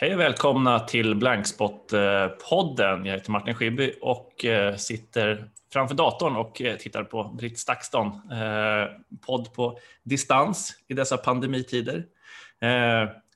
[0.00, 3.06] Hej och välkomna till Blankspot-podden.
[3.06, 8.06] Jag heter Martin Schibbye och eh, sitter framför datorn och eh, tittar på Britt Stakston.
[8.06, 8.88] Eh,
[9.26, 12.04] podd på distans i dessa pandemitider.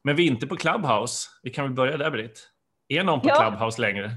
[0.03, 1.29] Men vi är inte på Clubhouse.
[1.43, 2.48] Vi kan väl börja där, Britt?
[2.89, 3.35] Är någon på ja.
[3.35, 4.11] Clubhouse längre?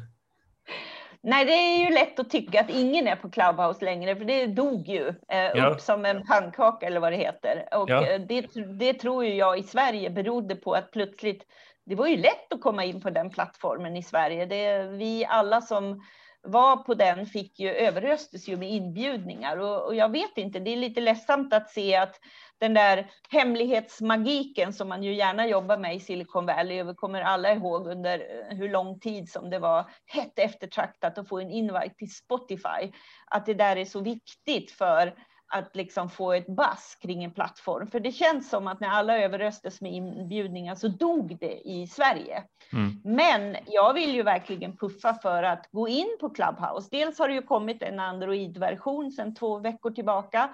[1.21, 4.47] Nej, det är ju lätt att tycka att ingen är på Clubhouse längre, för det
[4.47, 5.67] dog ju eh, ja.
[5.67, 7.65] upp som en pannkaka eller vad det heter.
[7.71, 8.17] Och ja.
[8.17, 8.47] det,
[8.79, 11.43] det tror ju jag i Sverige berodde på att plötsligt
[11.87, 14.45] det var ju lätt att komma in på den plattformen i Sverige.
[14.45, 16.01] Det, vi alla som
[16.41, 20.71] var på den fick ju överöstes ju med inbjudningar och, och, jag vet inte, det
[20.71, 22.19] är lite ledsamt att se att
[22.57, 27.21] den där hemlighetsmagiken som man ju gärna jobbar med i Silicon Valley, och vi kommer
[27.21, 31.51] alla ihåg under eh, hur lång tid som det var hett eftertraktat att få en
[31.51, 32.91] invite till Spotify,
[33.25, 35.13] att det där är så viktigt för
[35.49, 37.87] att liksom få ett bass kring en plattform.
[37.87, 42.43] För det känns som att när alla överröstes med inbjudningar så dog det i Sverige.
[42.73, 43.01] Mm.
[43.03, 46.87] Men jag vill ju verkligen puffa för att gå in på Clubhouse.
[46.91, 50.49] Dels har det ju kommit en Android-version sedan två veckor tillbaka.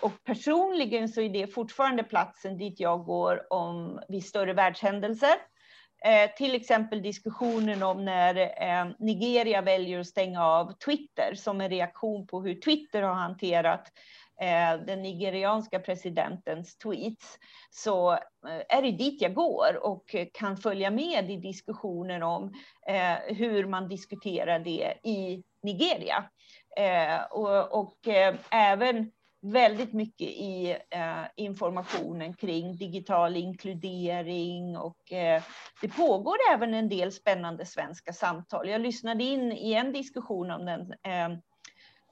[0.00, 5.34] Och personligen så är det fortfarande platsen dit jag går om vid större världshändelser.
[6.04, 11.70] Eh, till exempel diskussionen om när eh, Nigeria väljer att stänga av Twitter som en
[11.70, 13.92] reaktion på hur Twitter har hanterat
[14.40, 17.38] Eh, den nigerianska presidentens tweets
[17.70, 18.18] så eh,
[18.68, 22.54] är det dit jag går och kan följa med i diskussioner om
[22.86, 26.24] eh, hur man diskuterar det i Nigeria.
[27.30, 28.08] Och,
[28.50, 30.76] även väldigt mycket i
[31.36, 34.98] informationen kring digital inkludering och
[35.80, 38.68] det pågår även en del spännande svenska samtal.
[38.68, 41.38] Jag lyssnade in i en diskussion om den eh,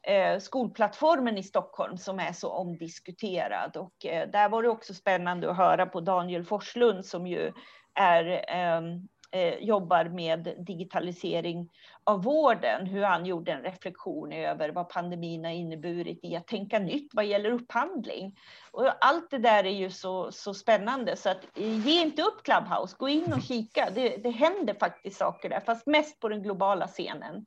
[0.02, 3.76] Eh, skolplattformen i Stockholm som är så omdiskuterad.
[3.76, 7.52] Och eh, där var det också spännande att höra på Daniel Forslund som ju
[7.94, 11.70] är, ehm, eh, jobbar med digitalisering
[12.04, 16.78] av vården, hur han gjorde en reflektion över vad pandemin har inneburit i att tänka
[16.78, 18.36] nytt vad gäller upphandling.
[18.70, 22.96] Och allt det där är ju så, så spännande så att ge inte upp Clubhouse,
[22.98, 23.90] gå in och kika.
[23.94, 27.46] Det, det händer faktiskt saker där, fast mest på den globala scenen.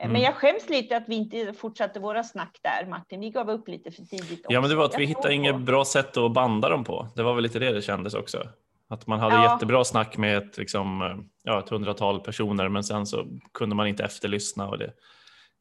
[0.00, 0.12] Mm.
[0.12, 3.20] Men jag skäms lite att vi inte fortsatte våra snack där Martin.
[3.20, 4.32] Vi gav upp lite för tidigt.
[4.32, 4.52] Också.
[4.52, 7.08] Ja, men det var att vi hittade inget bra sätt att banda dem på.
[7.16, 8.48] Det var väl lite det det kändes också.
[8.88, 9.52] Att man hade ja.
[9.52, 11.00] jättebra snack med ett, liksom,
[11.42, 14.68] ja, ett hundratal personer men sen så kunde man inte efterlyssna.
[14.68, 14.92] Och det,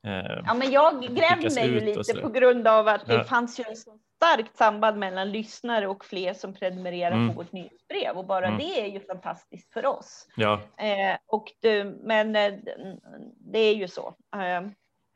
[0.07, 3.23] eh, ja, men jag grämde mig ju lite på grund av att det ja.
[3.23, 7.28] fanns ju en så starkt samband mellan lyssnare och fler som prenumererar mm.
[7.28, 8.59] på vårt nyhetsbrev och bara mm.
[8.59, 10.28] det är ju fantastiskt för oss.
[10.35, 10.61] Ja.
[10.78, 12.53] Eh, och det, men eh,
[13.53, 14.07] det är ju så.
[14.35, 14.67] Eh,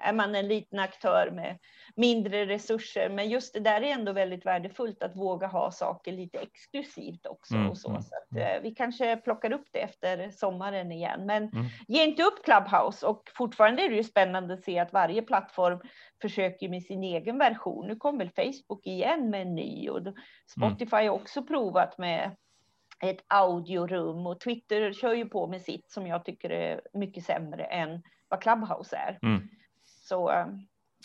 [0.04, 1.58] är man en liten aktör med
[1.96, 3.10] mindre resurser.
[3.10, 7.56] Men just det där är ändå väldigt värdefullt att våga ha saker lite exklusivt också.
[7.56, 7.90] Mm, och så.
[7.90, 8.56] Mm, så att, mm.
[8.56, 11.26] eh, vi kanske plockar upp det efter sommaren igen.
[11.26, 11.66] Men mm.
[11.88, 15.80] ge inte upp Clubhouse och fortfarande är det ju spännande att se att varje plattform
[16.22, 17.88] försöker med sin egen version.
[17.88, 20.02] Nu kommer väl Facebook igen med en ny och
[20.48, 22.36] Spotify har också provat med
[23.02, 27.64] ett audiorum och Twitter kör ju på med sitt som jag tycker är mycket sämre
[27.64, 29.20] än vad Clubhouse är.
[29.22, 29.48] Mm.
[29.86, 30.48] Så eh,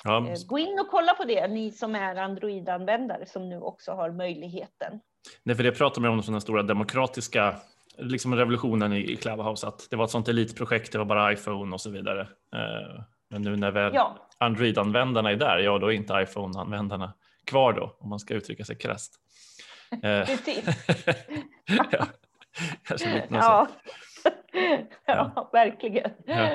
[0.05, 0.29] Ja.
[0.29, 4.11] Eh, gå in och kolla på det, ni som är Android-användare som nu också har
[4.11, 5.01] möjligheten.
[5.43, 7.57] Nej, för det pratar man om som den stora demokratiska
[7.99, 11.81] liksom revolutionen i Clubhouse, att det var ett sånt elitprojekt, det var bara iPhone och
[11.81, 12.21] så vidare.
[12.55, 14.17] Eh, men nu när väl ja.
[14.39, 17.13] Android-användarna är där, ja då är inte iPhone-användarna
[17.45, 19.21] kvar då, om man ska uttrycka sig krasst.
[20.03, 20.65] Precis.
[21.91, 22.07] ja.
[23.31, 23.69] ja.
[25.07, 26.11] ja, verkligen.
[26.27, 26.49] Ja.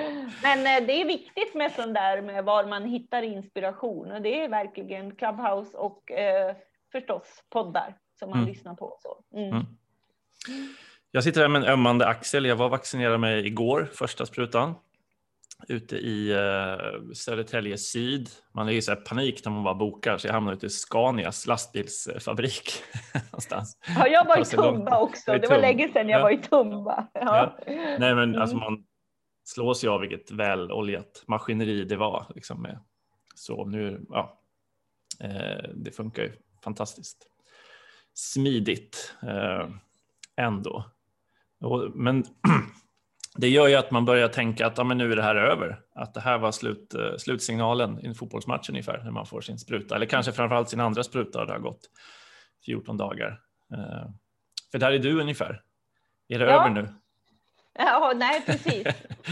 [0.44, 4.44] Men eh, det är viktigt med sån där med var man hittar inspiration och det
[4.44, 6.56] är verkligen Clubhouse och eh,
[6.92, 8.50] förstås poddar som man mm.
[8.50, 8.98] lyssnar på.
[9.02, 9.38] Så.
[9.38, 9.50] Mm.
[9.50, 9.66] Mm.
[11.12, 12.46] Jag sitter här med en ömmande axel.
[12.46, 14.76] Jag var vaccinerad mig igår, första sprutan
[15.67, 18.29] ute i uh, Södertälje syd.
[18.53, 21.47] Man är ju så panik när man bara bokar så jag hamnade ute i Scanias
[21.47, 22.83] lastbilsfabrik.
[23.13, 23.77] någonstans.
[23.88, 25.38] Ja, jag var i Tumba också.
[25.38, 26.23] Det var länge sedan jag ja.
[26.23, 27.07] var i Tumba.
[27.13, 27.55] Ja.
[27.66, 27.73] Ja.
[27.99, 28.63] Nej, men alltså mm.
[28.63, 28.84] man
[29.43, 32.25] slås ju av vilket väloljat maskineri det var.
[32.35, 32.79] Liksom med.
[33.35, 34.40] Så nu, ja,
[35.19, 36.31] eh, det funkar ju
[36.64, 37.28] fantastiskt
[38.14, 39.69] smidigt eh,
[40.35, 40.84] ändå.
[41.59, 42.23] Och, men
[43.35, 45.79] det gör ju att man börjar tänka att ja, men nu är det här över.
[45.95, 49.59] Att det här var slut, uh, slutsignalen i en fotbollsmatch ungefär när man får sin
[49.59, 49.95] spruta.
[49.95, 51.89] Eller kanske framförallt sin andra spruta och det har gått
[52.66, 53.39] 14 dagar.
[53.73, 54.09] Uh,
[54.72, 55.61] för där är du ungefär.
[56.28, 56.51] Är det ja.
[56.51, 56.93] över nu?
[57.73, 58.87] Ja, nej, precis.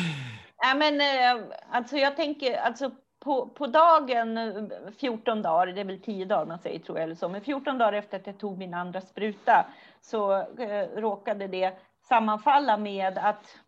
[0.58, 6.02] ja, men, uh, alltså jag tänker, alltså på, på dagen, 14 dagar, det är väl
[6.02, 8.58] 10 dagar man säger tror jag, eller så, men 14 dagar efter att jag tog
[8.58, 9.66] min andra spruta
[10.02, 10.46] så
[10.96, 11.74] råkade det
[12.10, 13.60] sammanfalla med att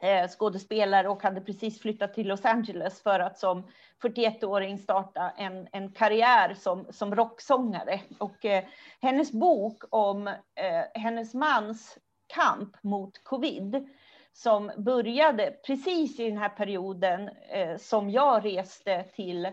[0.04, 3.62] Eh, skådespelare och hade precis flyttat till Los Angeles för att som
[4.02, 8.00] 41-åring starta en, en karriär som, som rocksångare.
[8.18, 8.64] Och eh,
[9.00, 13.88] hennes bok om eh, hennes mans kamp mot covid
[14.32, 19.48] som började precis i den här perioden eh, som jag reste till,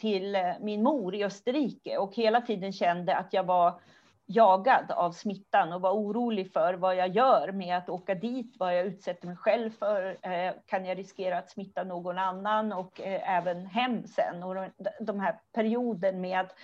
[0.00, 3.80] till eh, min mor i Österrike och hela tiden kände att jag var
[4.26, 8.78] jagad av smittan och var orolig för vad jag gör med att åka dit, vad
[8.78, 10.18] jag utsätter mig själv för.
[10.22, 14.42] Eh, kan jag riskera att smitta någon annan och eh, även hem sen?
[14.42, 14.56] Och
[15.00, 16.54] de här perioden med att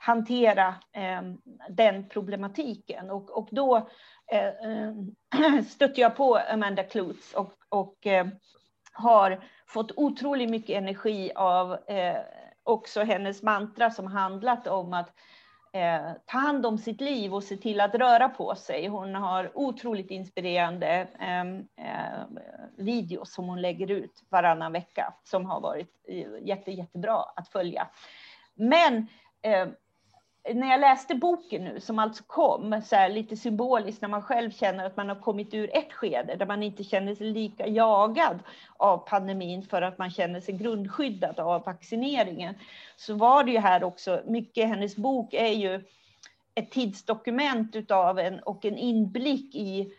[0.00, 1.22] hantera eh,
[1.68, 3.10] den problematiken.
[3.10, 3.88] Och, och då
[5.68, 7.96] stötte jag på Amanda Klutz och, och
[8.92, 11.78] har fått otroligt mycket energi av
[12.62, 15.14] också hennes mantra som handlat om att
[15.72, 18.86] eh, ta hand om sitt liv och se till att röra på sig.
[18.86, 22.42] Hon har otroligt inspirerande ehm, eh,
[22.76, 27.88] videos som hon lägger ut varannan vecka som har varit eh, jätte, jättebra att följa.
[28.54, 29.06] Men
[29.42, 29.68] eh,
[30.54, 34.50] när jag läste boken nu, som alltså kom, så här, lite symboliskt när man själv
[34.50, 38.38] känner att man har kommit ur ett skede där man inte känner sig lika jagad
[38.76, 42.54] av pandemin för att man känner sig grundskyddad av vaccineringen,
[42.96, 45.84] så var det ju här också, mycket hennes bok är ju
[46.54, 49.92] ett tidsdokument utav en och en inblick i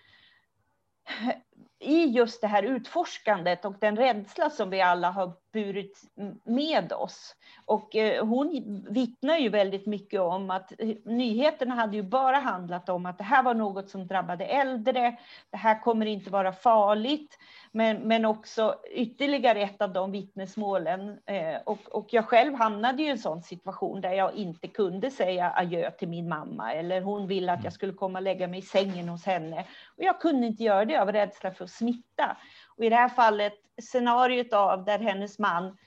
[1.80, 6.02] i just det här utforskandet och den rädsla som vi alla har burit
[6.44, 7.36] med oss.
[7.66, 12.90] Och eh, hon vittnar ju väldigt mycket om att eh, nyheterna hade ju bara handlat
[12.90, 15.18] om att det här var något som drabbade äldre,
[15.50, 17.38] det här kommer inte vara farligt,
[17.72, 21.20] men, men också ytterligare ett av de vittnesmålen.
[21.26, 25.54] Eh, och, och jag själv hamnade i en sån situation där jag inte kunde säga
[25.56, 28.62] adjö till min mamma, eller hon ville att jag skulle komma och lägga mig i
[28.62, 29.66] sängen hos henne.
[29.98, 32.38] Och jag kunde inte göra det av rädsla för att smitta.
[32.80, 35.78] Och i det här fallet scenariot av där hennes man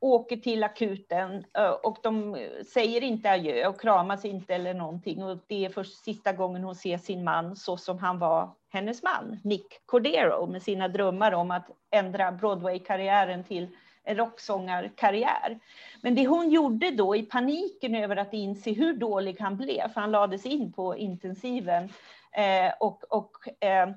[0.00, 2.38] åker till akuten eh, och de
[2.72, 5.22] säger inte adjö och kramas inte eller någonting.
[5.24, 9.02] Och det är först sista gången hon ser sin man så som han var hennes
[9.02, 13.68] man, Nick Cordero, med sina drömmar om att ändra Broadway-karriären till
[14.04, 15.58] en rocksångarkarriär.
[16.02, 20.00] Men det hon gjorde då i paniken över att inse hur dålig han blev, för
[20.00, 21.88] han lades in på intensiven
[22.32, 23.88] eh, och, och eh,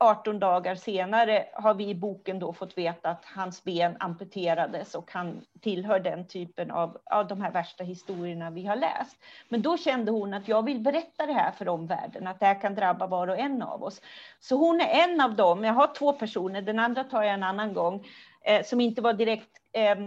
[0.00, 5.12] 18 dagar senare har vi i boken då fått veta att hans ben amputerades och
[5.12, 9.16] han tillhör den typen av, av de här värsta historierna vi har läst.
[9.48, 12.60] Men då kände hon att jag vill berätta det här för omvärlden, att det här
[12.60, 14.00] kan drabba var och en av oss.
[14.40, 17.42] Så hon är en av dem, jag har två personer, den andra tar jag en
[17.42, 18.06] annan gång,
[18.48, 19.98] Eh, som inte var direkt eh,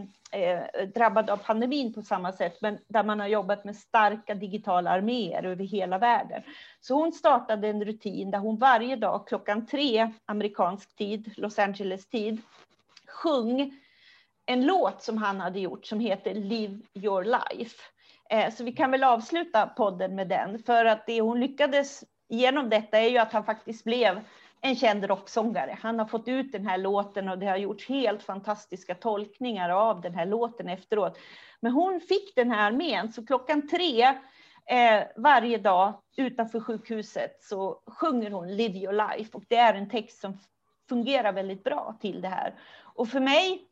[0.41, 4.91] eh, drabbad av pandemin på samma sätt, men där man har jobbat med starka digitala
[4.91, 6.41] arméer över hela världen.
[6.79, 12.09] Så hon startade en rutin där hon varje dag klockan tre amerikansk tid, Los Angeles
[12.09, 12.41] tid,
[13.07, 13.79] sjöng
[14.45, 17.77] en låt som han hade gjort som heter Live your life.
[18.29, 22.69] Eh, så vi kan väl avsluta podden med den, för att det hon lyckades genom
[22.69, 24.21] detta är ju att han faktiskt blev
[24.61, 25.77] en känd rocksångare.
[25.81, 30.01] Han har fått ut den här låten och det har gjorts helt fantastiska tolkningar av
[30.01, 31.17] den här låten efteråt.
[31.59, 34.03] Men hon fick den här armén, så klockan tre
[34.65, 39.89] eh, varje dag utanför sjukhuset så sjunger hon Live your life och det är en
[39.89, 40.37] text som
[40.89, 42.53] fungerar väldigt bra till det här.
[42.83, 43.67] Och för mig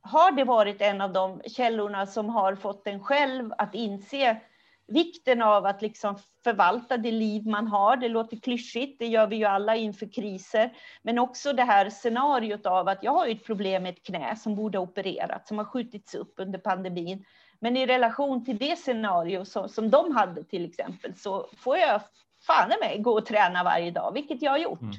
[0.00, 4.40] har det varit en av de källorna som har fått en själv att inse
[4.86, 7.96] vikten av att liksom förvalta det liv man har.
[7.96, 10.76] Det låter klyschigt, det gör vi ju alla inför kriser.
[11.02, 14.56] Men också det här scenariot av att jag har ett problem med ett knä som
[14.56, 17.24] borde opererat, som har skjutits upp under pandemin.
[17.60, 22.00] Men i relation till det scenario som, som de hade till exempel så får jag
[22.46, 24.94] fan i mig gå och träna varje dag, vilket jag har gjort mm.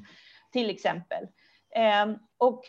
[0.51, 1.23] till exempel.
[2.03, 2.63] Um, och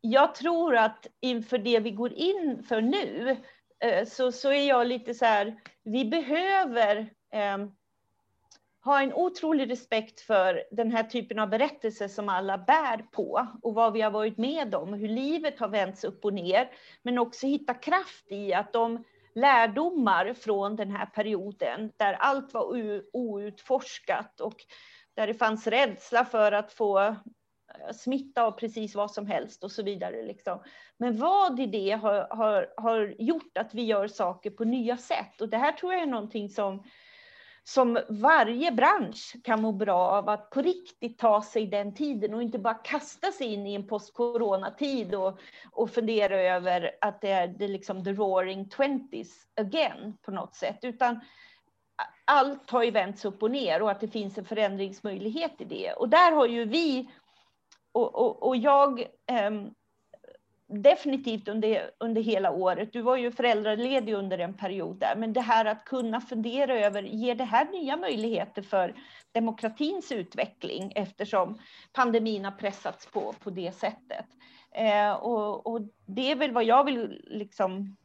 [0.00, 3.36] jag tror att inför det vi går in för nu
[3.84, 6.96] Eh, så, så är jag lite så här, vi behöver
[7.32, 7.58] eh,
[8.84, 13.74] ha en otrolig respekt för den här typen av berättelser som alla bär på och
[13.74, 16.70] vad vi har varit med om, hur livet har vänts upp och ner,
[17.02, 22.64] men också hitta kraft i att de lärdomar från den här perioden där allt var
[23.12, 24.56] outforskat och
[25.14, 27.16] där det fanns rädsla för att få
[27.68, 30.22] Eh, smitta av precis vad som helst och så vidare.
[30.22, 30.62] Liksom.
[30.96, 35.40] Men vad i det har, har, har gjort att vi gör saker på nya sätt?
[35.40, 36.82] Och det här tror jag är någonting som
[37.66, 42.42] som varje bransch kan må bra av att på riktigt ta sig den tiden och
[42.42, 45.38] inte bara kasta sig in i en post-corona-tid och,
[45.70, 50.78] och fundera över att det är det liksom the roaring twenties again på något sätt,
[50.82, 51.20] utan
[52.24, 55.92] allt har ju vänts upp och ner och att det finns en förändringsmöjlighet i det.
[55.92, 57.10] Och där har ju vi
[57.94, 59.06] och, och, och jag
[59.46, 59.74] um,
[60.66, 62.92] definitivt under, under hela året.
[62.92, 67.02] Du var ju föräldraledig under en period där, men det här att kunna fundera över,
[67.02, 68.94] ger det här nya möjligheter för
[69.32, 71.58] demokratins utveckling eftersom
[71.92, 74.26] pandemin har pressats på på det sättet?
[74.72, 77.96] Eh, och, och, det är väl vad jag vill liksom.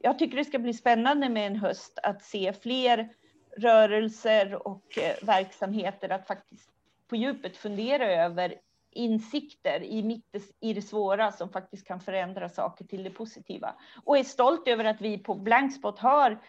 [0.00, 3.08] Jag tycker det ska bli spännande med en höst att se fler
[3.56, 6.70] rörelser och eh, verksamheter att faktiskt
[7.08, 8.54] på djupet fundera över
[8.94, 13.74] insikter i mitt i det svåra som faktiskt kan förändra saker till det positiva.
[14.04, 16.40] Och är stolt över att vi på Blankspot har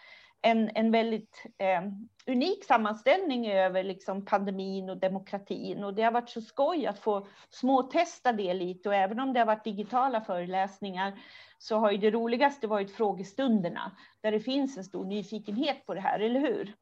[0.42, 1.82] en, en väldigt eh,
[2.26, 5.84] unik sammanställning över liksom pandemin och demokratin.
[5.84, 8.88] Och det har varit så skoj att få småtesta det lite.
[8.88, 11.18] Och även om det har varit digitala föreläsningar
[11.58, 16.00] så har ju det roligaste varit frågestunderna där det finns en stor nyfikenhet på det
[16.00, 16.74] här, eller hur?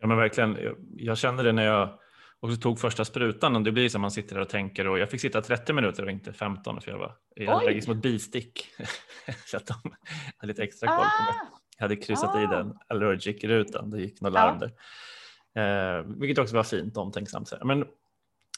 [0.00, 0.76] Ja, men verkligen.
[0.96, 1.98] Jag känner det när jag
[2.40, 4.98] och så tog första sprutan och det blir som man sitter där och tänker och
[4.98, 7.16] jag fick sitta 30 minuter och inte 15 för jag var
[7.48, 8.66] allergisk mot bistick.
[9.46, 9.74] så att de
[10.36, 11.32] hade lite extra koll på mig.
[11.42, 11.60] Ah!
[11.78, 12.42] Jag hade kryssat ah.
[12.42, 14.66] i den allergic-rutan, det gick något larm ja.
[14.66, 14.72] där.
[15.56, 17.52] Eh, vilket också var fint omtänksamt.
[17.64, 17.84] Men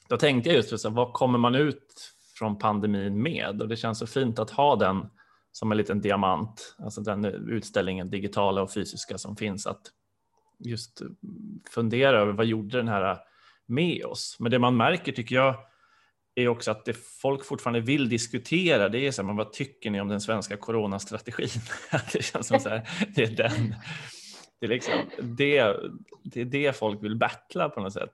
[0.08, 3.62] då tänkte jag just så vad kommer man ut från pandemin med?
[3.62, 5.06] Och det känns så fint att ha den
[5.52, 9.80] som en liten diamant, alltså den utställningen digitala och fysiska som finns att
[10.58, 11.02] just
[11.70, 13.18] fundera över vad gjorde den här
[13.68, 14.36] med oss.
[14.38, 15.54] Men det man märker tycker jag
[16.34, 19.90] är också att det folk fortfarande vill diskutera det är så här, men vad tycker
[19.90, 21.62] ni om den svenska coronastrategin?
[22.12, 23.74] det känns som så här, det är den,
[24.60, 25.76] det är, liksom, det,
[26.24, 28.12] det är det folk vill battla på något sätt.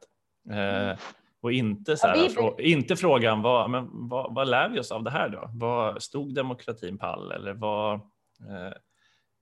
[0.51, 0.99] Eh,
[1.41, 5.03] och inte, så här, frå, inte frågan vad, men vad, vad lär vi oss av
[5.03, 5.51] det här då?
[5.53, 8.73] Vad stod demokratin pall eller vad, eh,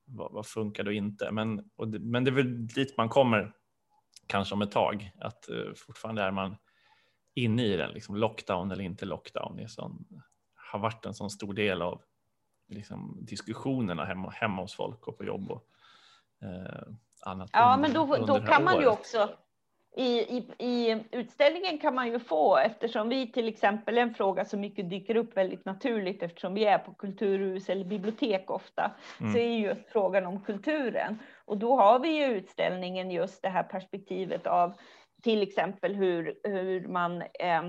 [0.05, 1.31] vad, vad funkar och inte?
[1.31, 3.53] Men, och det, men det är väl dit man kommer
[4.33, 6.57] kanske om ett tag, att uh, fortfarande är man
[7.35, 10.07] inne i den, liksom lockdown eller inte lockdown, det sån,
[10.55, 12.03] har varit en sån stor del av
[12.69, 15.63] liksom, diskussionerna hemma, hemma hos folk och på jobb och
[16.45, 17.51] uh, annat.
[17.53, 18.85] Ja, under, men då, då kan man året.
[18.85, 19.29] ju också
[19.97, 24.61] i, i, I utställningen kan man ju få, eftersom vi till exempel, en fråga som
[24.61, 29.33] mycket dyker upp väldigt naturligt eftersom vi är på kulturhus eller bibliotek ofta, mm.
[29.33, 31.19] så är ju frågan om kulturen.
[31.45, 34.75] Och då har vi ju utställningen just det här perspektivet av
[35.23, 37.63] till exempel hur, hur man eh,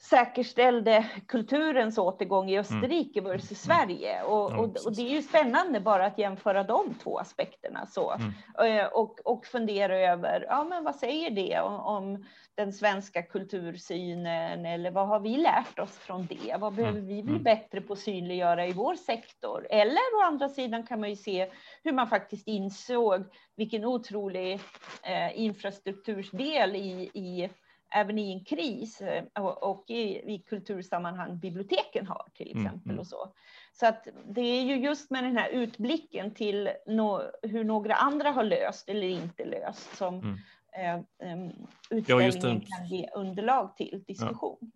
[0.00, 2.60] säkerställde kulturens återgång i mm.
[2.60, 3.32] Österrike mm.
[3.32, 4.22] versus Sverige.
[4.22, 8.14] Och, och, och, det är ju spännande bara att jämföra de två aspekterna så.
[8.56, 8.78] Mm.
[8.78, 12.24] Eh, och, och fundera över, ja men vad säger det om, om,
[12.54, 16.56] den svenska kultursynen eller vad har vi lärt oss från det?
[16.58, 17.42] Vad behöver vi bli mm.
[17.42, 19.66] bättre på att synliggöra i vår sektor?
[19.70, 21.50] Eller å andra sidan kan man ju se
[21.84, 23.24] hur man faktiskt insåg
[23.56, 24.60] vilken otrolig
[25.02, 27.50] eh, infrastruktursdel i, i
[27.90, 33.00] även i en kris eh, och i, i kultursammanhang biblioteken har till mm, exempel mm.
[33.00, 33.32] och så.
[33.72, 38.30] Så att det är ju just med den här utblicken till no, hur några andra
[38.30, 41.04] har löst eller inte löst som mm.
[41.20, 41.52] eh, um,
[41.90, 44.58] utställningen ja, kan ge underlag till diskussion.
[44.60, 44.68] Ja.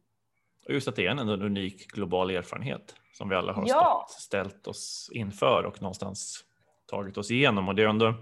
[0.67, 4.07] Och just att det är en unik global erfarenhet som vi alla har ja.
[4.09, 6.45] stått, ställt oss inför och någonstans
[6.87, 8.15] tagit oss igenom och det är ändå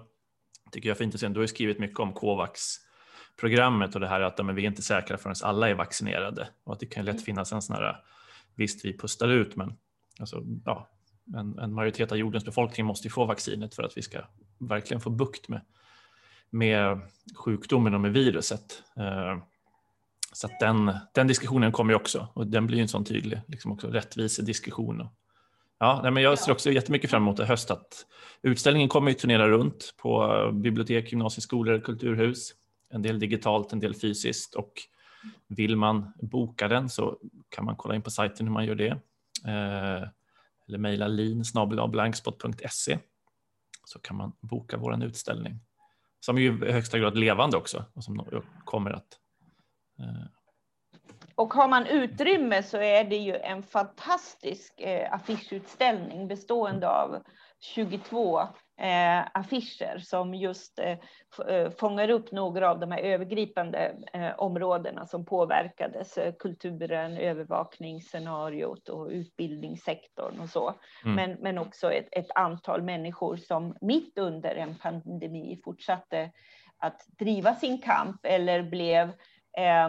[0.73, 1.29] tycker jag fint att se.
[1.29, 2.61] Du har ju skrivit mycket om Covax
[3.41, 6.73] programmet och det här att men vi är inte säkra förrän alla är vaccinerade och
[6.73, 7.25] att det kan lätt mm.
[7.25, 7.97] finnas en sån här
[8.57, 9.73] visst vi pustar ut men
[10.21, 10.89] alltså, ja,
[11.37, 14.19] en, en majoritet av jordens befolkning måste ju få vaccinet för att vi ska
[14.59, 15.61] verkligen få bukt med,
[16.51, 17.01] med
[17.37, 18.83] sjukdomen och med viruset.
[18.97, 19.43] Eh,
[20.33, 23.41] så att den, den diskussionen kommer ju också och den blir ju en sån tydlig
[23.49, 25.09] liksom också rättvisediskussion.
[25.79, 28.07] Ja, nej, men jag ser också jättemycket fram emot i höst att
[28.43, 32.55] utställningen kommer ju turnera runt på bibliotek, gymnasieskolor, kulturhus
[32.91, 34.73] en del digitalt, en del fysiskt och
[35.49, 37.19] vill man boka den så
[37.49, 38.91] kan man kolla in på sajten hur man gör det.
[39.47, 40.09] Eh,
[40.69, 41.45] eller mejla lin
[41.89, 42.99] blankspot.se
[43.85, 45.61] så kan man boka vår utställning
[46.21, 49.19] som är ju i högsta grad levande också och som kommer att.
[49.99, 50.27] Eh...
[51.35, 57.23] Och har man utrymme så är det ju en fantastisk eh, affischutställning bestående av
[57.61, 58.49] 22
[58.81, 60.99] eh, affischer som just eh,
[61.49, 66.19] eh, fångar upp några av de här övergripande eh, områdena som påverkades.
[66.19, 70.75] Eh, kulturen, övervakningsscenariot och utbildningssektorn och så.
[71.05, 71.17] Mm.
[71.17, 76.31] Men, men också ett, ett antal människor som mitt under en pandemi fortsatte
[76.79, 79.09] att driva sin kamp eller blev
[79.59, 79.89] eh,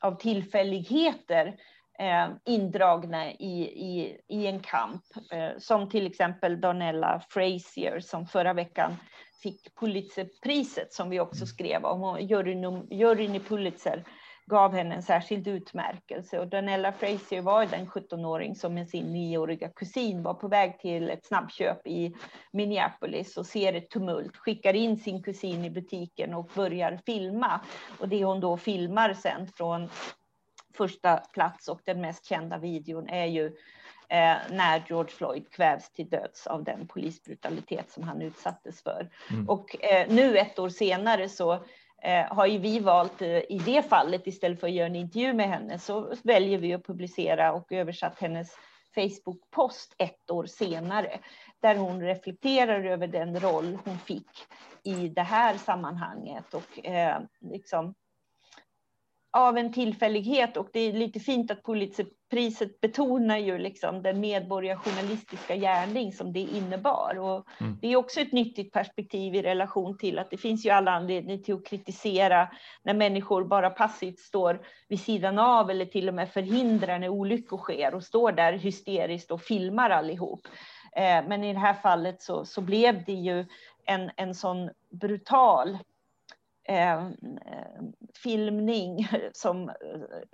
[0.00, 1.56] av tillfälligheter
[2.02, 5.02] eh, indragna i, i, i en kamp.
[5.32, 8.96] Eh, som till exempel Donella Frazier som förra veckan
[9.42, 11.46] fick Pulitzerpriset som vi också mm.
[11.46, 12.20] skrev om.
[12.20, 14.04] juryn, juryn i Pulitzer
[14.46, 16.38] gav henne en särskild utmärkelse.
[16.38, 21.10] Och Donella Frazier var den 17-åring som med sin nioåriga kusin var på väg till
[21.10, 22.14] ett snabbköp i
[22.52, 27.60] Minneapolis och ser ett tumult, skickar in sin kusin i butiken och börjar filma.
[28.00, 29.88] Och det hon då filmar sen från
[30.76, 33.46] första plats och den mest kända videon är ju
[34.08, 39.10] eh, när George Floyd kvävs till döds av den polisbrutalitet som han utsattes för.
[39.30, 39.48] Mm.
[39.48, 41.52] Och eh, nu ett år senare så
[42.02, 45.32] eh, har ju vi valt eh, i det fallet istället för att göra en intervju
[45.32, 48.56] med henne så väljer vi att publicera och översatt hennes
[48.94, 51.18] Facebook-post ett år senare
[51.60, 54.46] där hon reflekterar över den roll hon fick
[54.82, 57.94] i det här sammanhanget och eh, liksom
[59.32, 65.56] av en tillfällighet och det är lite fint att Pulitzerpriset betonar ju liksom den medborgarjournalistiska
[65.56, 67.18] gärning som det innebar.
[67.18, 67.78] Och mm.
[67.80, 71.42] Det är också ett nyttigt perspektiv i relation till att det finns ju alla anledningar
[71.42, 72.48] till att kritisera
[72.82, 77.58] när människor bara passivt står vid sidan av eller till och med förhindrar när olyckor
[77.58, 80.48] sker och står där hysteriskt och filmar allihop.
[80.96, 83.46] Eh, men i det här fallet så, så blev det ju
[83.84, 85.78] en, en sån brutal
[86.68, 87.08] Eh,
[88.22, 89.72] filmning som,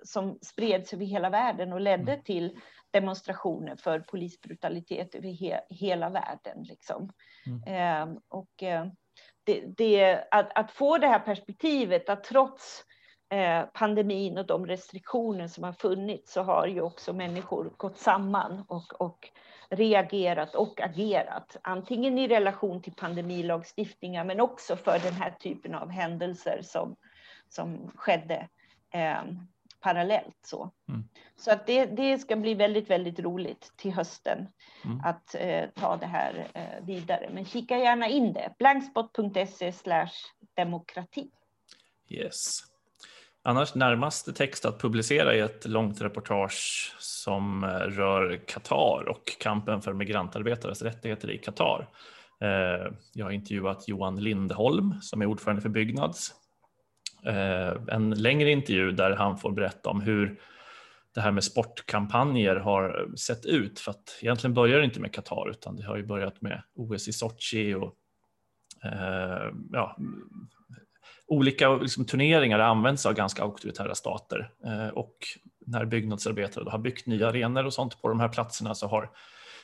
[0.05, 2.25] som spreds över hela världen och ledde mm.
[2.25, 2.59] till
[2.91, 6.63] demonstrationer för polisbrutalitet över he, hela världen.
[6.63, 7.13] Liksom.
[7.47, 8.13] Mm.
[8.13, 8.63] Eh, och
[9.45, 12.85] det, det, att, att, få det här perspektivet att trots
[13.33, 18.65] eh, pandemin och de restriktioner som har funnits så har ju också människor gått samman
[18.69, 19.31] och, och
[19.71, 25.91] reagerat och agerat, antingen i relation till pandemilagstiftningar men också för den här typen av
[25.91, 26.97] händelser som,
[27.49, 28.49] som skedde
[28.95, 29.23] eh,
[29.81, 30.37] parallellt.
[30.43, 31.05] Så, mm.
[31.37, 34.49] så att det, det ska bli väldigt, väldigt roligt till hösten
[34.85, 35.01] mm.
[35.05, 37.31] att eh, ta det här eh, vidare.
[37.33, 39.73] Men kika gärna in det, blankspot.se
[40.55, 41.31] demokrati.
[42.09, 42.61] Yes.
[43.49, 49.83] Annars närmaste text att publicera är ett långt reportage som eh, rör Qatar och kampen
[49.83, 51.89] för migrantarbetares rättigheter i Qatar.
[52.41, 56.35] Eh, jag har intervjuat Johan Lindholm som är ordförande för Byggnads.
[57.27, 60.41] Eh, en längre intervju där han får berätta om hur
[61.15, 63.81] det här med sportkampanjer har sett ut.
[63.81, 67.09] För att egentligen börjar det inte med Qatar utan det har ju börjat med OS
[67.09, 67.95] i Sochi och
[69.73, 69.97] ja,
[71.29, 75.17] olika liksom, turneringar används av ganska auktoritära stater eh, och
[75.67, 79.11] när byggnadsarbetare har byggt nya arenor och sånt på de här platserna så har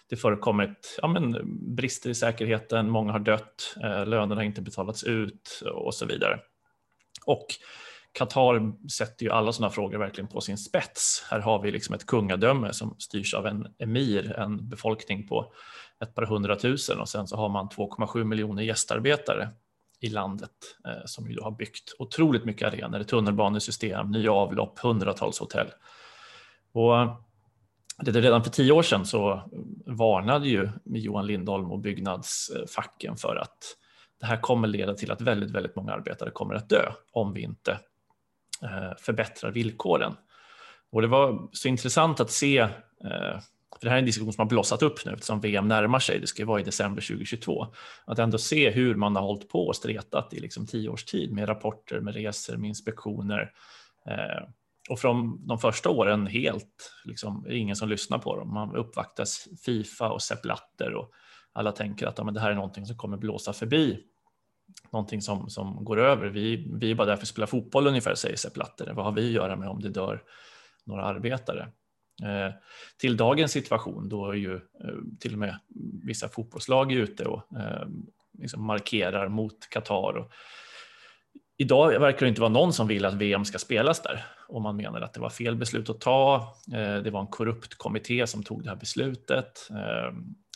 [0.09, 1.37] det förekommit ja, men,
[1.77, 6.41] brister i säkerheten, många har dött, eh, lönerna har inte betalats ut och så vidare.
[7.27, 7.47] Och
[8.13, 11.27] Qatar sätter ju alla sådana frågor verkligen på sin spets.
[11.31, 15.53] Här har vi liksom ett kungadöme som styrs av en emir, en befolkning på
[16.03, 19.49] ett par hundratusen och sen så har man 2,7 miljoner gästarbetare
[20.01, 20.51] i landet
[20.87, 25.69] eh, som ju har byggt otroligt mycket arenor, tunnelbanesystem, nya avlopp, hundratals hotell.
[26.73, 27.17] Och eh,
[27.99, 29.51] det redan för tio år sedan så
[29.87, 33.77] varnade ju Johan Lindholm och byggnadsfacken för att
[34.21, 37.43] det här kommer leda till att väldigt, väldigt många arbetare kommer att dö om vi
[37.43, 37.73] inte
[38.63, 40.17] eh, förbättrar villkoren.
[40.93, 43.41] Och det var så intressant att se eh,
[43.85, 46.27] det här är en diskussion som har blossat upp nu eftersom VM närmar sig, det
[46.27, 47.67] ska vara i december 2022,
[48.05, 51.33] att ändå se hur man har hållit på och stretat i liksom tio års tid
[51.33, 53.53] med rapporter, med resor, med inspektioner.
[54.09, 54.49] Eh,
[54.91, 58.55] och från de första åren helt, liksom, ingen som lyssnar på dem.
[58.55, 61.11] Man uppvaktas Fifa och Sepp Blatter och
[61.53, 64.05] alla tänker att ja, men det här är någonting som kommer blåsa förbi
[64.93, 66.27] någonting som, som går över.
[66.27, 68.93] Vi, vi är bara där för att spela fotboll ungefär, säger Sepp Blatter.
[68.93, 70.23] Vad har vi att göra med om det dör
[70.85, 71.69] några arbetare?
[72.23, 72.55] Eh,
[72.97, 74.61] till dagens situation då är ju eh,
[75.21, 75.59] till och med
[76.05, 77.87] vissa fotbollslag ute och eh,
[78.39, 80.29] liksom markerar mot Qatar.
[81.57, 84.77] idag verkar det inte vara någon som vill att VM ska spelas där och man
[84.77, 86.55] menar att det var fel beslut att ta.
[87.05, 89.69] Det var en korrupt kommitté som tog det här beslutet.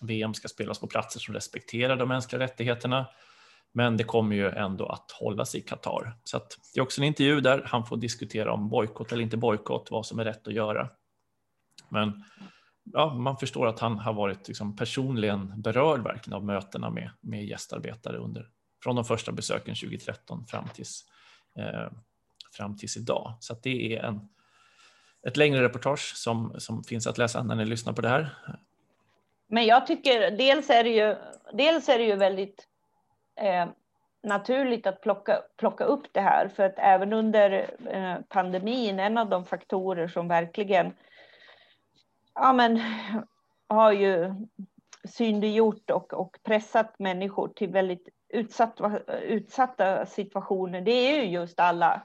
[0.02, 3.06] VM ska spelas på platser som respekterar de mänskliga rättigheterna.
[3.72, 6.16] Men det kommer ju ändå att hållas i Qatar.
[6.24, 6.38] Så
[6.74, 10.06] det är också en intervju där han får diskutera om bojkott eller inte bojkott, vad
[10.06, 10.88] som är rätt att göra.
[11.88, 12.24] Men
[12.92, 17.44] ja, man förstår att han har varit liksom personligen berörd verkligen av mötena med, med
[17.44, 18.48] gästarbetare under,
[18.82, 21.04] från de första besöken 2013 fram tills,
[21.58, 21.92] eh,
[22.56, 23.36] fram tills idag.
[23.40, 24.28] Så det är en,
[25.26, 28.34] ett längre reportage som, som finns att läsa när ni lyssnar på det här.
[29.48, 31.16] Men jag tycker dels är det ju,
[31.52, 32.66] dels är det ju väldigt
[33.40, 33.68] eh,
[34.22, 39.28] naturligt att plocka, plocka upp det här för att även under eh, pandemin, en av
[39.28, 40.92] de faktorer som verkligen
[42.40, 42.80] ja, men,
[43.68, 44.34] har ju
[45.04, 52.02] synliggjort och, och pressat människor till väldigt utsatta, utsatta situationer, det är ju just alla,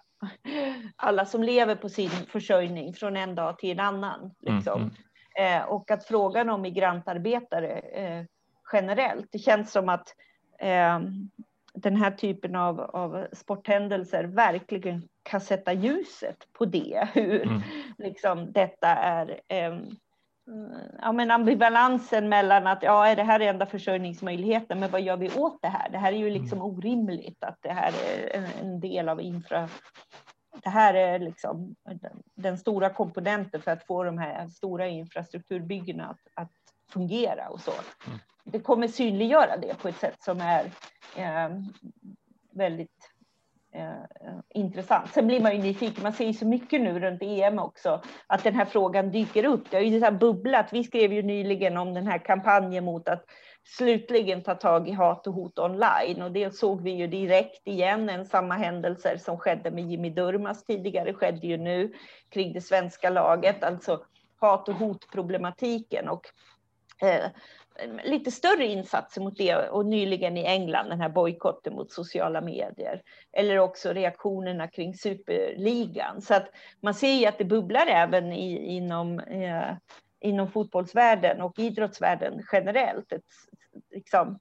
[0.95, 4.31] alla som lever på sin försörjning från en dag till en annan.
[4.39, 4.81] Liksom.
[4.81, 4.95] Mm,
[5.37, 5.61] mm.
[5.61, 8.25] Eh, och att frågan om migrantarbetare eh,
[8.73, 10.15] generellt, det känns som att
[10.59, 10.99] eh,
[11.73, 17.61] den här typen av, av sporthändelser verkligen kan sätta ljuset på det, hur mm.
[17.97, 19.79] liksom, detta är eh,
[21.01, 25.29] ja, men ambivalensen mellan att ja, är det här enda försörjningsmöjligheten, men vad gör vi
[25.29, 25.89] åt det här?
[25.89, 26.71] Det här är ju liksom mm.
[26.71, 29.69] orimligt att det här är en, en del av infra.
[30.63, 36.07] Det här är liksom den, den, stora komponenten för att få de här stora infrastrukturbyggena
[36.07, 36.51] att, att
[36.89, 37.71] fungera och så.
[38.07, 38.19] Mm.
[38.43, 40.65] Det kommer synliggöra det på ett sätt som är
[41.15, 41.49] eh,
[42.51, 43.12] väldigt
[43.73, 45.13] eh, intressant.
[45.13, 48.43] Sen blir man ju nyfiken, man ser ju så mycket nu runt EM också, att
[48.43, 49.71] den här frågan dyker upp.
[49.71, 50.73] Det har ju så här bubblat.
[50.73, 53.25] Vi skrev ju nyligen om den här kampanjen mot att
[53.63, 58.09] slutligen ta tag i hat och hot online och det såg vi ju direkt igen.
[58.09, 61.93] En samma händelser som skedde med Jimmy Durmas tidigare skedde ju nu
[62.29, 64.05] kring det svenska laget, alltså
[64.39, 66.25] hat och hotproblematiken och
[67.01, 67.25] eh,
[68.03, 73.01] lite större insatser mot det och nyligen i England den här bojkotten mot sociala medier
[73.31, 76.21] eller också reaktionerna kring superligan.
[76.21, 76.49] Så att
[76.81, 79.75] man ser ju att det bubblar även i, inom, eh,
[80.19, 83.11] inom fotbollsvärlden och idrottsvärlden generellt.
[83.11, 83.25] Ett,
[83.91, 84.39] liksom,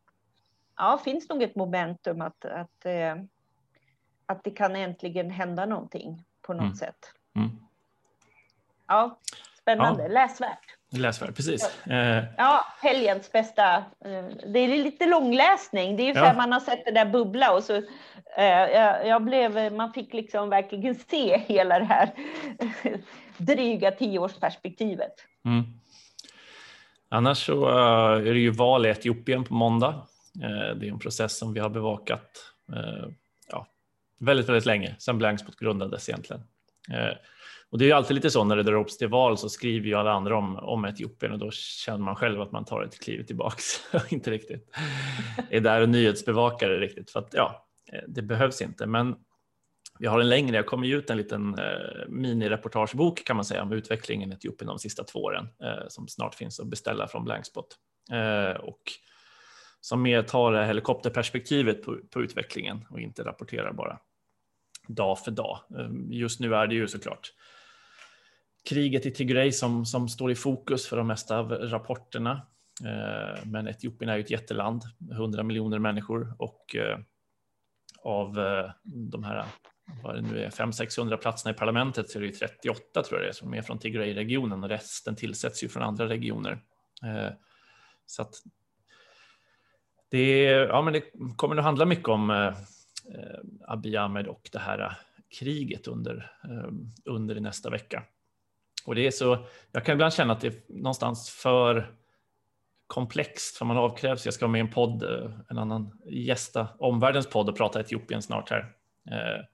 [0.77, 3.17] ja, finns nog ett momentum att, att, eh,
[4.27, 6.75] att det kan äntligen hända någonting på något mm.
[6.75, 7.13] sätt.
[7.37, 7.51] Mm.
[8.87, 9.19] Ja,
[9.61, 10.09] spännande, ja.
[10.09, 10.82] läsvärt.
[10.99, 11.71] Läsvärd, precis.
[11.85, 11.93] Ja.
[11.93, 13.77] Eh, ja, helgens bästa.
[13.77, 15.97] Eh, det är lite långläsning.
[15.97, 16.35] Det är ju för ja.
[16.35, 17.77] man har sett det där bubbla och så.
[18.37, 18.71] Eh,
[19.05, 22.11] jag blev, man fick liksom verkligen se hela det här
[23.37, 25.13] dryga tioårsperspektivet.
[25.45, 25.63] Mm.
[27.09, 27.69] Annars så
[28.19, 30.07] är det ju val i Etiopien på måndag.
[30.77, 32.53] Det är en process som vi har bevakat
[33.51, 33.67] ja,
[34.19, 36.43] väldigt, väldigt länge sedan Blankspot grundades egentligen.
[37.73, 39.95] Och det är alltid lite så när det drar upp till val så skriver ju
[39.95, 43.23] alla andra om, om Etiopien och då känner man själv att man tar ett kliv
[43.23, 44.71] tillbaks och inte riktigt
[45.51, 48.87] är där och nyhetsbevakare riktigt för att ja, eh, det behövs inte.
[48.87, 49.17] Men
[49.99, 53.63] vi har en längre, jag kommer ju ut en liten eh, minireportagebok kan man säga
[53.63, 57.25] om utvecklingen i Etiopien de sista två åren eh, som snart finns att beställa från
[57.25, 57.77] Blankspot
[58.13, 58.83] eh, och
[59.81, 63.99] som mer tar helikopterperspektivet på, på utvecklingen och inte rapporterar bara
[64.89, 65.59] dag för dag.
[65.79, 67.33] Eh, just nu är det ju såklart
[68.69, 72.47] kriget i Tigray som, som står i fokus för de mesta av rapporterna.
[72.85, 76.99] Eh, men Etiopien är ju ett jätteland, 100 miljoner människor och eh,
[78.03, 79.45] av eh, de här
[80.03, 83.27] vad det nu är, 500-600 platserna i parlamentet så är det ju 38 tror jag
[83.27, 86.59] det är som är från Tigray-regionen och resten tillsätts ju från andra regioner.
[88.07, 88.35] Så att
[90.11, 91.05] det, ja, men det
[91.37, 92.55] kommer nog handla mycket om
[93.69, 94.99] Abiy Ahmed och det här
[95.39, 96.31] kriget under,
[97.05, 98.03] under nästa vecka.
[98.85, 101.95] Och det är så, jag kan ibland känna att det är någonstans för
[102.87, 106.69] komplext, för man avkrävs, jag ska vara med i en podd, eh, en annan gästa
[106.79, 108.73] omvärldens podd och prata Etiopien snart här.
[109.11, 109.45] Eh,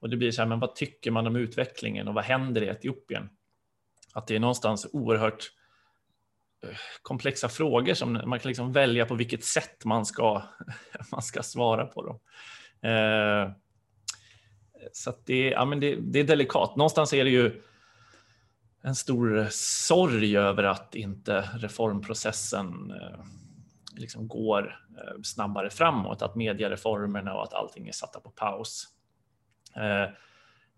[0.00, 2.66] och det blir så här, men vad tycker man om utvecklingen och vad händer i
[2.66, 3.28] Etiopien?
[4.14, 5.50] Att det är någonstans oerhört
[6.64, 10.42] eh, komplexa frågor som man kan liksom välja på vilket sätt man ska,
[11.12, 12.18] man ska svara på dem.
[12.90, 13.50] Eh,
[14.92, 16.76] så det, ja, men det, det är delikat.
[16.76, 17.62] Någonstans är det ju
[18.82, 23.20] en stor sorg över att inte reformprocessen eh,
[23.96, 28.84] liksom går eh, snabbare framåt, att mediereformerna och att allting är satta på paus.
[29.76, 30.10] Eh,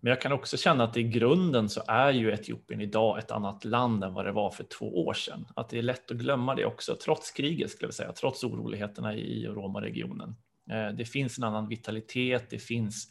[0.01, 3.65] men jag kan också känna att i grunden så är ju Etiopien idag ett annat
[3.65, 5.47] land än vad det var för två år sedan.
[5.57, 9.15] Att det är lätt att glömma det också, trots kriget skulle jag säga, trots oroligheterna
[9.15, 10.37] i Roma-regionen.
[10.97, 13.09] Det finns en annan vitalitet, det finns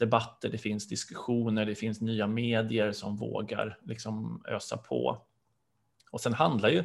[0.00, 5.22] debatter, det finns diskussioner, det finns nya medier som vågar liksom ösa på.
[6.10, 6.84] Och sen handlar ju,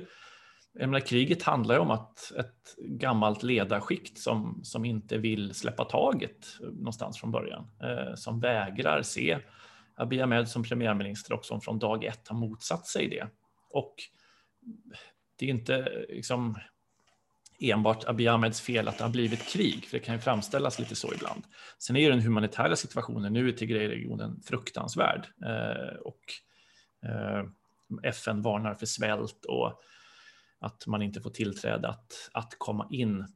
[0.73, 5.85] jag menar, kriget handlar ju om att ett gammalt ledarskikt som, som inte vill släppa
[5.85, 9.39] taget någonstans från början, eh, som vägrar se
[9.95, 13.27] Abiy Ahmed som premiärminister och som från dag ett har motsatt sig det.
[13.69, 13.95] Och
[15.39, 16.55] det är inte liksom
[17.59, 20.95] enbart Abiy Ahmeds fel att det har blivit krig, för det kan ju framställas lite
[20.95, 21.43] så ibland.
[21.79, 26.21] Sen är ju den humanitära situationen nu i Tigray-regionen fruktansvärd eh, och
[27.05, 27.45] eh,
[28.03, 29.81] FN varnar för svält och
[30.59, 33.27] att man inte får tillträde att, att komma in.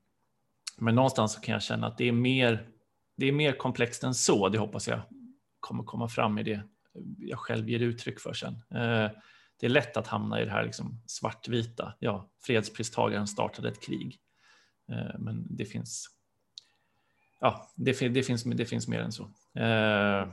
[0.77, 2.67] Men någonstans kan jag känna att det är mer,
[3.17, 4.49] det är mer komplext än så.
[4.49, 5.01] Det hoppas jag
[5.59, 6.61] kommer komma fram i det
[7.17, 8.53] jag själv ger uttryck för sen.
[8.75, 9.11] Eh,
[9.59, 11.93] det är lätt att hamna i det här liksom svartvita.
[11.99, 14.19] Ja, fredspristagaren startade ett krig,
[14.91, 16.07] eh, men det finns.
[17.39, 18.43] Ja, det, det, finns.
[18.43, 19.23] Det finns mer än så.
[19.55, 20.27] Eh,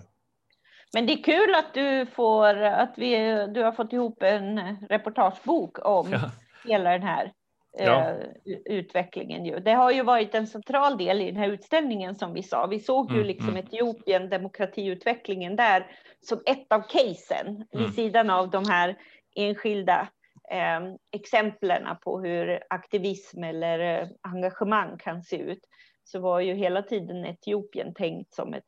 [0.92, 3.16] men det är kul att du får att vi.
[3.54, 6.30] Du har fått ihop en reportagebok om ja.
[6.64, 7.32] hela den här
[7.78, 8.10] ja.
[8.10, 8.18] eh,
[8.64, 9.44] utvecklingen.
[9.44, 9.58] Ju.
[9.58, 12.66] Det har ju varit en central del i den här utställningen som vi sa.
[12.66, 13.64] Vi såg ju mm, liksom mm.
[13.64, 15.86] Etiopien, demokratiutvecklingen där
[16.20, 17.66] som ett av casen mm.
[17.72, 18.98] vid sidan av de här
[19.36, 20.08] enskilda
[20.50, 20.80] eh,
[21.12, 25.60] exemplen på hur aktivism eller eh, engagemang kan se ut.
[26.04, 28.64] Så var ju hela tiden Etiopien tänkt som ett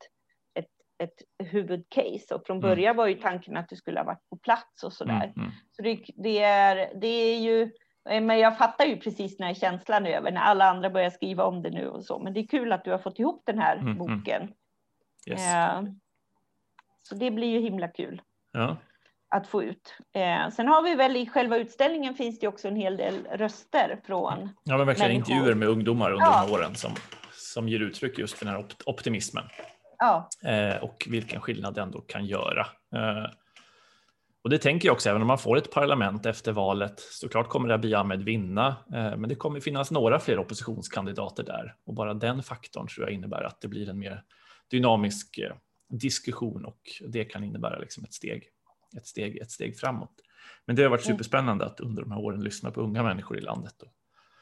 [1.03, 2.69] ett huvudcase och från mm.
[2.69, 5.33] början var ju tanken att du skulle ha varit på plats och så där.
[5.35, 5.51] Mm.
[5.71, 7.71] Så det, det, är, det är ju
[8.09, 11.61] men jag fattar ju precis när känslan är över, när alla andra börjar skriva om
[11.61, 12.19] det nu och så.
[12.19, 13.97] Men det är kul att du har fått ihop den här mm, mm.
[13.97, 14.41] boken.
[14.41, 14.53] Mm.
[15.27, 15.53] Yes.
[15.53, 15.83] Eh,
[17.03, 18.21] så det blir ju himla kul.
[18.51, 18.77] Ja.
[19.29, 19.97] Att få ut.
[20.13, 23.99] Eh, sen har vi väl i själva utställningen finns det också en hel del röster
[24.05, 24.49] från.
[24.63, 25.33] Ja, men verkligen människor.
[25.33, 26.31] intervjuer med ungdomar under ja.
[26.31, 26.91] de här åren som,
[27.31, 29.43] som ger uttryck just för den här optimismen.
[29.97, 30.29] Ja.
[30.81, 32.65] och vilken skillnad det ändå kan göra.
[34.41, 37.69] Och det tänker jag också, även om man får ett parlament efter valet, såklart kommer
[37.69, 42.43] Abiy Ahmed vinna, eh, men det kommer finnas några fler oppositionskandidater där och bara den
[42.43, 44.23] faktorn tror jag innebär att det blir en mer
[44.69, 45.55] dynamisk eh,
[45.89, 48.43] diskussion och det kan innebära liksom ett steg,
[48.97, 50.11] ett steg, ett steg framåt.
[50.65, 51.17] Men det har varit mm.
[51.17, 53.93] superspännande att under de här åren lyssna på unga människor i landet och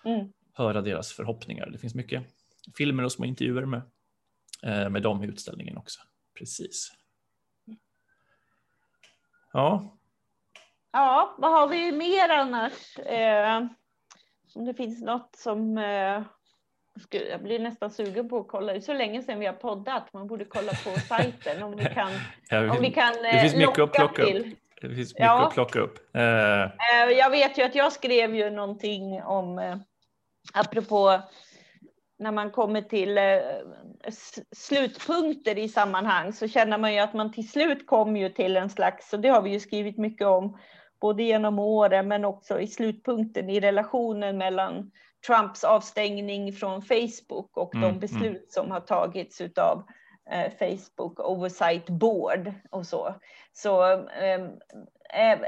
[0.09, 0.27] mm.
[0.53, 1.69] höra deras förhoppningar.
[1.69, 2.23] Det finns mycket
[2.77, 3.81] filmer och små intervjuer med,
[4.63, 5.99] eh, med dem i utställningen också.
[6.37, 6.91] Precis.
[9.57, 9.97] Ja.
[10.91, 12.97] Ja, vad har vi mer annars?
[12.99, 13.57] Eh,
[14.55, 16.21] om det finns något som eh,
[17.11, 18.73] jag blir nästan sugen på att kolla.
[18.73, 20.13] Det är så länge sedan vi har poddat.
[20.13, 22.11] Man borde kolla på sajten om vi kan.
[22.49, 24.51] ja, om vi kan det finns mycket att plocka till.
[24.51, 24.57] upp.
[24.81, 25.47] Det finns mycket ja.
[25.47, 26.15] att plocka upp.
[26.15, 26.63] Eh.
[26.63, 27.09] eh.
[27.17, 29.77] Jag vet ju att jag skrev ju någonting om, eh,
[30.53, 31.21] apropå
[32.19, 33.39] när man kommer till eh,
[34.55, 38.69] slutpunkter i sammanhang så känner man ju att man till slut kommer ju till en
[38.69, 40.57] slags, och det har vi ju skrivit mycket om,
[41.01, 44.91] både genom åren men också i slutpunkten i relationen mellan
[45.27, 47.99] Trumps avstängning från Facebook och mm, de mm.
[47.99, 48.45] beslut mm.
[48.49, 49.83] som har tagits av
[50.31, 53.15] eh, Facebook Oversight Board och så.
[53.53, 54.47] Så eh,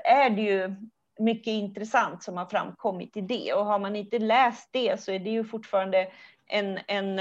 [0.03, 0.75] är det ju
[1.19, 5.19] mycket intressant som har framkommit i det och har man inte läst det så är
[5.19, 6.07] det ju fortfarande
[6.49, 7.19] en, en,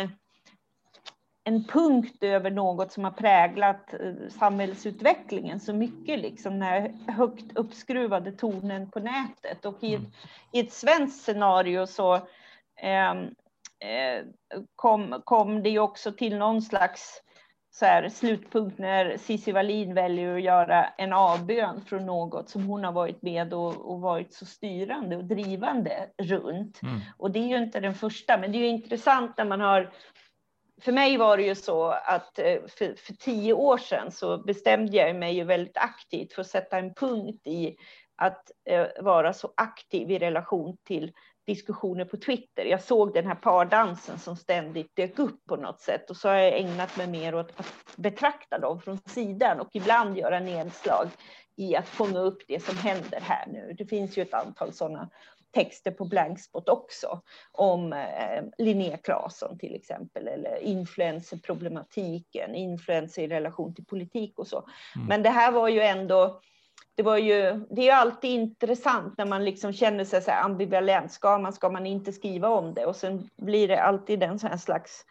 [1.44, 7.56] en punkt över något som har präglat eh, samhällsutvecklingen så mycket, liksom den här högt
[7.56, 9.64] uppskruvade tonen på nätet.
[9.64, 10.12] Och i ett, mm.
[10.52, 12.20] i ett svenskt scenario så
[12.76, 13.24] ehm,
[13.80, 14.24] eh,
[14.76, 17.22] kom, kom det ju också till någon slags
[17.70, 22.85] så här, slutpunkt när Cissi Wallin väljer att göra en avbön från något som hon
[22.85, 26.83] har varit med och, och varit så styrande och drivande runt.
[26.83, 27.00] Mm.
[27.16, 29.90] Och det är ju inte den första, men det är ju intressant när man har
[30.81, 34.96] för mig var det ju så att eh, för, för tio år sedan så bestämde
[34.96, 37.76] jag mig ju väldigt aktivt för att sätta en punkt i
[38.16, 41.12] att eh, vara så aktiv i relation till
[41.48, 42.64] diskussioner på Twitter.
[42.64, 46.34] Jag såg den här pardansen som ständigt dök upp på något sätt och så har
[46.34, 51.08] jag ägnat mig mer åt att betrakta dem från sidan och ibland göra nedslag
[51.56, 53.74] i att fånga upp det som händer här nu.
[53.78, 55.11] Det finns ju ett antal sådana
[55.50, 57.20] texter på Blankspot också
[57.52, 64.68] om eh, Linnea Claesson till exempel eller influencerproblematiken, influenser i relation till politik och så.
[64.96, 65.06] Mm.
[65.06, 66.40] Men det här var ju ändå
[66.98, 71.12] det var ju, det är ju alltid intressant när man liksom känner sig så ambivalent.
[71.12, 72.87] Ska man, ska man inte skriva om det?
[72.87, 75.04] Och sen blir det alltid en sån här slags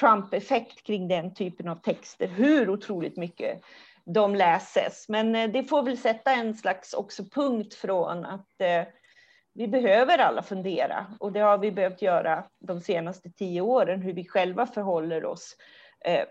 [0.00, 2.26] Trump-effekt kring den typen av texter.
[2.28, 3.60] Hur otroligt mycket
[4.04, 5.08] de läses.
[5.08, 8.82] Men eh, det får väl sätta en slags också punkt från att eh,
[9.54, 14.12] vi behöver alla fundera och det har vi behövt göra de senaste tio åren, hur
[14.12, 15.56] vi själva förhåller oss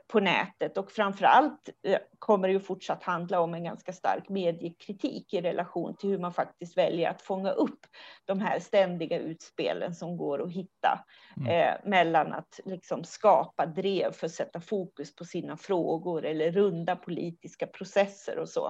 [0.08, 4.30] på nätet och framför allt eh, kommer det ju fortsatt handla om en ganska stark
[4.30, 7.80] mediekritik i relation till hur man faktiskt väljer att fånga upp
[8.26, 11.06] de här ständiga utspelen som går att hitta
[11.38, 11.50] mm.
[11.50, 16.96] eh, mellan att liksom skapa drev för att sätta fokus på sina frågor eller runda
[16.96, 18.68] politiska processer och så.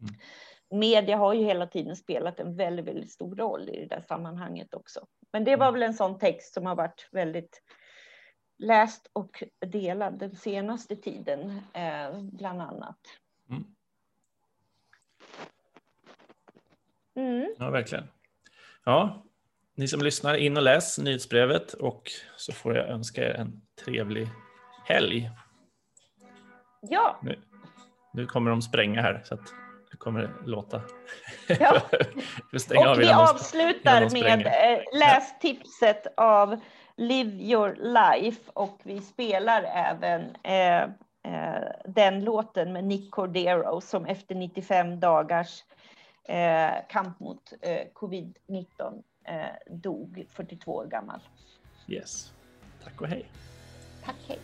[0.00, 0.80] Mm.
[0.80, 4.74] media har ju hela tiden spelat en väldigt, väldigt stor roll i det där sammanhanget
[4.74, 5.00] också.
[5.32, 5.80] Men det var mm.
[5.80, 7.62] väl en sån text som har varit väldigt
[8.60, 12.98] läst och delad den senaste tiden, eh, bland annat.
[13.50, 13.64] Mm.
[17.16, 17.54] Mm.
[17.58, 18.08] Ja, verkligen.
[18.84, 19.22] Ja,
[19.74, 24.28] ni som lyssnar, in och läs nyhetsbrevet och så får jag önska er en trevlig
[24.86, 25.30] helg.
[26.80, 27.20] Ja.
[27.22, 27.38] Nu,
[28.12, 29.54] nu kommer de spränga här så att
[29.90, 30.82] det kommer låta.
[31.48, 31.80] Ja.
[32.90, 36.60] och vi avslutar med eh, lästipset av
[37.00, 40.82] Live your life och vi spelar även eh,
[41.22, 45.64] eh, den låten med Nick Cordero som efter 95 dagars
[46.24, 51.20] eh, kamp mot eh, covid-19 eh, dog 42 år gammal.
[51.88, 52.32] Yes.
[52.84, 53.26] Tack och hej.
[54.04, 54.38] Tack hej.